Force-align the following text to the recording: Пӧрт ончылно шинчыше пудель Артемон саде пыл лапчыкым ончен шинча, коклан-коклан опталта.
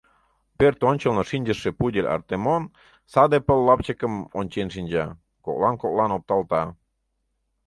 Пӧрт 0.57 0.79
ончылно 0.89 1.23
шинчыше 1.29 1.69
пудель 1.79 2.11
Артемон 2.15 2.63
саде 3.11 3.39
пыл 3.47 3.59
лапчыкым 3.67 4.13
ончен 4.39 4.67
шинча, 4.73 5.05
коклан-коклан 5.45 6.11
опталта. 6.17 6.63